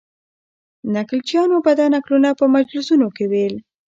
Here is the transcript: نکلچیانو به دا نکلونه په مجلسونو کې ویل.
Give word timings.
نکلچیانو 0.93 1.57
به 1.65 1.71
دا 1.79 1.85
نکلونه 1.95 2.29
په 2.39 2.45
مجلسونو 2.55 3.07
کې 3.15 3.25
ویل. 3.31 3.55